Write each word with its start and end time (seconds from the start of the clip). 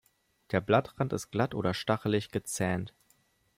Der 0.49 0.61
Blattrand 0.61 1.13
ist 1.13 1.29
glatt 1.29 1.53
oder 1.53 1.75
stachelig-gezähnt. 1.75 2.95